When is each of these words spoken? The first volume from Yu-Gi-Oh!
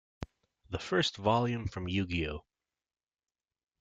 The 0.71 0.79
first 0.79 1.17
volume 1.17 1.67
from 1.67 1.87
Yu-Gi-Oh! 1.87 2.43